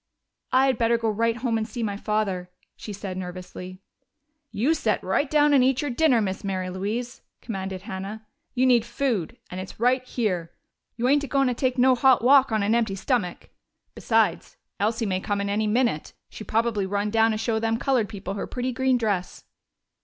"I 0.51 0.65
had 0.65 0.79
better 0.79 0.97
go 0.97 1.11
right 1.11 1.37
home 1.37 1.59
and 1.59 1.67
see 1.67 1.83
my 1.83 1.95
father," 1.95 2.49
she 2.75 2.91
said 2.91 3.17
nervously. 3.17 3.83
"You 4.49 4.73
set 4.73 5.03
right 5.03 5.29
down 5.29 5.53
and 5.53 5.63
eat 5.63 5.83
your 5.83 5.91
dinner, 5.91 6.21
Miss 6.21 6.43
Mary 6.43 6.71
Louise!" 6.71 7.21
commanded 7.39 7.83
Hannah. 7.83 8.25
"You 8.55 8.65
need 8.65 8.83
food 8.83 9.37
and 9.51 9.59
it's 9.61 9.79
right 9.79 10.03
here. 10.03 10.53
You 10.95 11.07
ain't 11.07 11.23
a 11.23 11.27
goin' 11.27 11.49
to 11.49 11.53
take 11.53 11.77
no 11.77 11.93
hot 11.93 12.23
walk 12.23 12.51
on 12.51 12.63
an 12.63 12.73
empty 12.73 12.95
stomach! 12.95 13.49
Besides, 13.93 14.57
Elsie 14.79 15.05
may 15.05 15.19
come 15.19 15.39
in 15.39 15.49
any 15.49 15.67
minute. 15.67 16.13
She 16.31 16.43
probably 16.43 16.87
run 16.87 17.11
down 17.11 17.29
to 17.29 17.37
show 17.37 17.59
them 17.59 17.77
colored 17.77 18.09
people 18.09 18.33
her 18.33 18.47
pretty 18.47 18.71
green 18.71 18.97
dress." 18.97 19.43